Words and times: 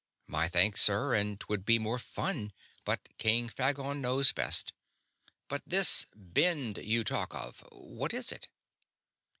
"My 0.25 0.47
thanks, 0.49 0.81
sir, 0.81 1.13
and 1.13 1.39
'twould 1.39 1.63
be 1.63 1.77
more 1.77 1.99
fun, 1.99 2.53
but 2.85 3.07
King 3.19 3.49
Phagon 3.49 4.01
knows 4.01 4.33
best. 4.33 4.73
But 5.47 5.61
this 5.67 6.07
'Bend' 6.15 6.79
you 6.79 7.03
talk 7.03 7.35
of 7.35 7.59
what 7.71 8.11
is 8.11 8.31
it?" 8.31 8.47